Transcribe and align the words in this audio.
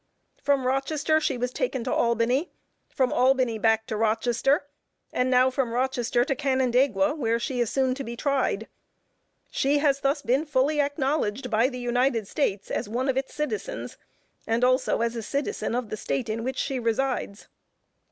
From 0.41 0.65
Rochester 0.65 1.19
she 1.21 1.37
was 1.37 1.51
taken 1.53 1.83
to 1.83 1.93
Albany, 1.93 2.49
from 2.89 3.13
Albany 3.13 3.59
back 3.59 3.85
to 3.85 3.95
Rochester, 3.95 4.65
and 5.13 5.29
now 5.29 5.51
from 5.51 5.71
Rochester 5.75 6.25
to 6.25 6.35
Canandaigua, 6.35 7.13
where 7.13 7.37
she 7.39 7.59
is 7.61 7.69
soon 7.69 7.93
to 7.93 8.03
be 8.03 8.17
tried. 8.17 8.67
She 9.51 9.77
has 9.77 9.99
thus 9.99 10.23
been 10.23 10.47
fully 10.47 10.81
acknowledged 10.81 11.51
by 11.51 11.69
the 11.69 11.77
United 11.77 12.27
States 12.27 12.71
as 12.71 12.89
one 12.89 13.09
of 13.09 13.15
its 13.17 13.35
citizens, 13.35 13.97
and 14.47 14.63
also 14.63 15.01
as 15.01 15.15
a 15.15 15.21
citizen 15.21 15.75
of 15.75 15.91
the 15.91 15.97
State 15.97 16.29
in 16.29 16.43
which 16.43 16.57
she 16.57 16.79
resides. 16.79 17.47